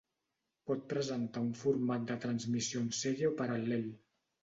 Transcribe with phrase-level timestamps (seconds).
[0.69, 3.91] Pot presentar un format de transmissió en sèrie o paral·lel.